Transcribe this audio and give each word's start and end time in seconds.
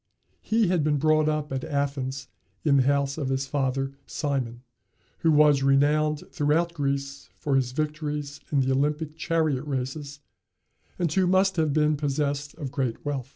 He 0.41 0.67
had 0.69 0.83
been 0.83 0.97
brought 0.97 1.29
up 1.29 1.51
at 1.53 1.63
Athens 1.63 2.27
in 2.65 2.77
the 2.77 2.81
house 2.81 3.19
of 3.19 3.29
his 3.29 3.45
father, 3.45 3.91
Cimon, 4.07 4.63
who 5.19 5.31
was 5.31 5.61
renowned 5.61 6.23
throughout 6.31 6.73
Greece 6.73 7.29
for 7.35 7.55
his 7.55 7.71
victories 7.71 8.39
in 8.51 8.61
the 8.61 8.71
Olympic 8.71 9.15
chariot 9.15 9.61
races, 9.61 10.19
and 10.97 11.13
who 11.13 11.27
must 11.27 11.55
have 11.57 11.71
been 11.71 11.97
possessed 11.97 12.55
of 12.55 12.71
great 12.71 13.05
wealth. 13.05 13.29